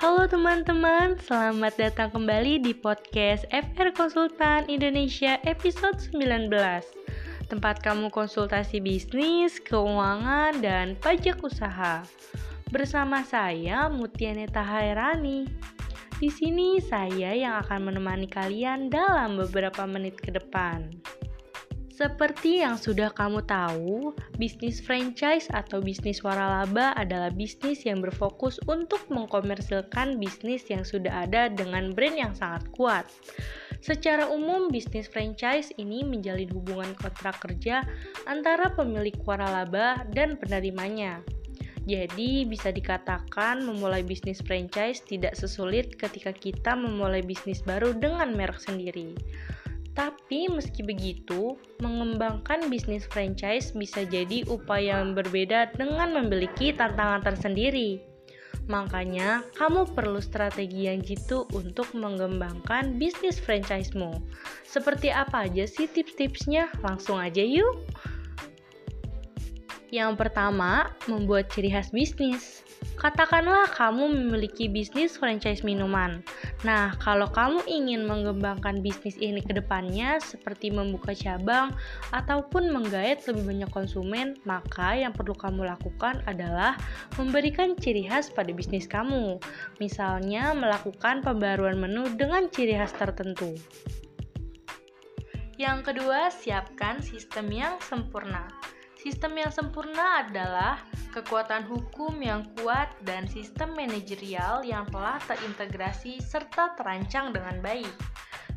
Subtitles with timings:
[0.00, 6.48] Halo teman-teman, selamat datang kembali di podcast FR Konsultan Indonesia episode 19
[7.52, 12.00] Tempat kamu konsultasi bisnis, keuangan, dan pajak usaha.
[12.72, 15.44] Bersama saya Mutianeta Hairani.
[16.16, 20.96] Di sini saya yang akan menemani kalian dalam beberapa menit ke depan
[22.00, 29.04] seperti yang sudah kamu tahu, bisnis franchise atau bisnis waralaba adalah bisnis yang berfokus untuk
[29.12, 33.04] mengkomersilkan bisnis yang sudah ada dengan brand yang sangat kuat.
[33.84, 37.84] Secara umum, bisnis franchise ini menjalin hubungan kontrak kerja
[38.24, 41.20] antara pemilik waralaba dan penerimanya.
[41.84, 48.56] Jadi, bisa dikatakan memulai bisnis franchise tidak sesulit ketika kita memulai bisnis baru dengan merek
[48.56, 49.12] sendiri.
[50.00, 58.00] Tapi meski begitu, mengembangkan bisnis franchise bisa jadi upaya yang berbeda dengan memiliki tantangan tersendiri.
[58.64, 64.24] Makanya, kamu perlu strategi yang jitu untuk mengembangkan bisnis franchise-mu.
[64.64, 66.72] Seperti apa aja sih tips-tipsnya?
[66.80, 67.84] Langsung aja yuk!
[69.92, 72.64] Yang pertama, membuat ciri khas bisnis.
[72.96, 76.24] Katakanlah kamu memiliki bisnis franchise minuman.
[76.60, 81.72] Nah, kalau kamu ingin mengembangkan bisnis ini ke depannya seperti membuka cabang
[82.12, 86.76] ataupun menggait lebih banyak konsumen, maka yang perlu kamu lakukan adalah
[87.16, 89.40] memberikan ciri khas pada bisnis kamu.
[89.80, 93.56] Misalnya, melakukan pembaruan menu dengan ciri khas tertentu.
[95.56, 98.48] Yang kedua, siapkan sistem yang sempurna.
[99.00, 100.76] Sistem yang sempurna adalah
[101.10, 107.90] kekuatan hukum yang kuat dan sistem manajerial yang telah terintegrasi serta terancang dengan baik.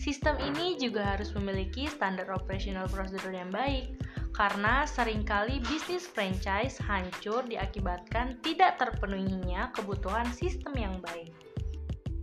[0.00, 3.94] Sistem ini juga harus memiliki standar operasional prosedur yang baik,
[4.32, 11.30] karena sering kali bisnis franchise hancur diakibatkan tidak terpenuhinya kebutuhan sistem yang baik.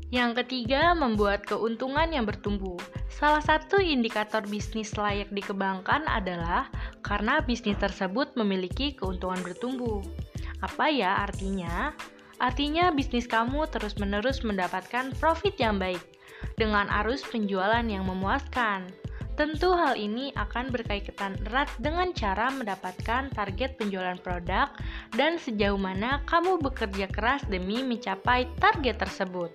[0.07, 2.79] Yang ketiga, membuat keuntungan yang bertumbuh.
[3.11, 6.71] Salah satu indikator bisnis layak dikembangkan adalah
[7.03, 9.99] karena bisnis tersebut memiliki keuntungan bertumbuh.
[10.65, 11.93] Apa ya artinya?
[12.37, 16.01] Artinya bisnis kamu terus-menerus mendapatkan profit yang baik
[16.57, 18.89] dengan arus penjualan yang memuaskan.
[19.37, 24.73] Tentu hal ini akan berkaitan erat dengan cara mendapatkan target penjualan produk
[25.13, 29.53] dan sejauh mana kamu bekerja keras demi mencapai target tersebut.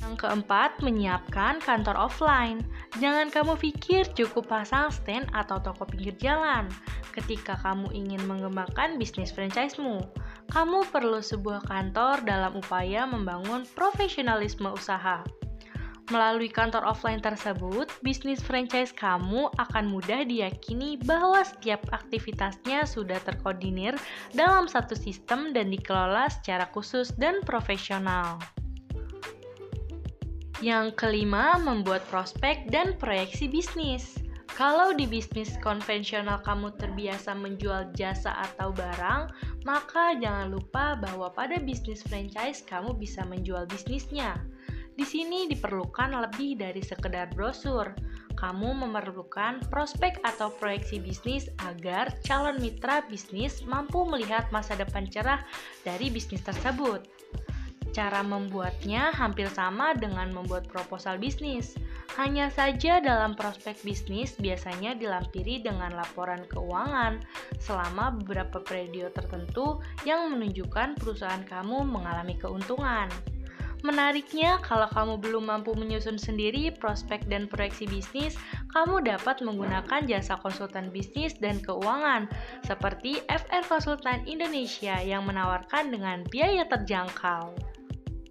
[0.00, 2.64] Yang keempat, menyiapkan kantor offline.
[2.96, 6.70] Jangan kamu pikir cukup pasang stand atau toko pinggir jalan
[7.12, 10.00] ketika kamu ingin mengembangkan bisnis franchise-mu.
[10.58, 15.22] Kamu perlu sebuah kantor dalam upaya membangun profesionalisme usaha.
[16.10, 23.94] Melalui kantor offline tersebut, bisnis franchise kamu akan mudah diyakini bahwa setiap aktivitasnya sudah terkoordinir
[24.34, 28.42] dalam satu sistem dan dikelola secara khusus dan profesional.
[30.58, 34.26] Yang kelima, membuat prospek dan proyeksi bisnis.
[34.58, 39.30] Kalau di bisnis konvensional kamu terbiasa menjual jasa atau barang,
[39.62, 44.34] maka jangan lupa bahwa pada bisnis franchise kamu bisa menjual bisnisnya.
[44.98, 47.94] Di sini diperlukan lebih dari sekedar brosur.
[48.34, 55.38] Kamu memerlukan prospek atau proyeksi bisnis agar calon mitra bisnis mampu melihat masa depan cerah
[55.86, 57.06] dari bisnis tersebut.
[57.92, 61.74] Cara membuatnya hampir sama dengan membuat proposal bisnis.
[62.16, 67.22] Hanya saja dalam prospek bisnis biasanya dilampiri dengan laporan keuangan
[67.58, 73.08] selama beberapa periode tertentu yang menunjukkan perusahaan kamu mengalami keuntungan.
[73.86, 78.34] Menariknya, kalau kamu belum mampu menyusun sendiri prospek dan proyeksi bisnis,
[78.74, 82.26] kamu dapat menggunakan jasa konsultan bisnis dan keuangan
[82.66, 87.77] seperti FR Konsultan Indonesia yang menawarkan dengan biaya terjangkau.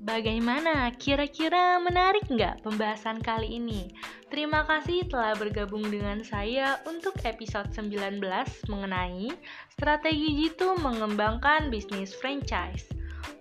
[0.08, 0.88] Bagaimana?
[0.96, 3.92] Kira-kira menarik nggak pembahasan kali ini?
[4.32, 8.24] Terima kasih telah bergabung dengan saya untuk episode 19
[8.72, 9.36] mengenai
[9.68, 12.88] strategi jitu mengembangkan bisnis franchise.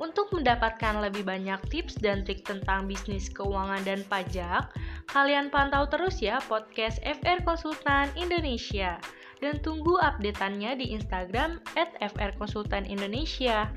[0.03, 4.67] Untuk mendapatkan lebih banyak tips dan trik tentang bisnis keuangan dan pajak,
[5.15, 8.99] kalian pantau terus ya podcast FR Konsultan Indonesia
[9.39, 13.71] dan tunggu updateannya di Instagram at FR Konsultan Indonesia.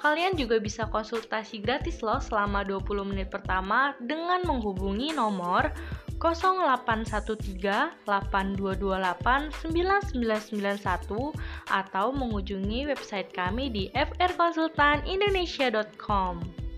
[0.00, 5.68] Kalian juga bisa konsultasi gratis loh selama 20 menit pertama dengan menghubungi nomor
[6.16, 11.36] 0813 8228 9991
[11.68, 16.69] atau mengunjungi website kami di frkonsultanindonesia.com.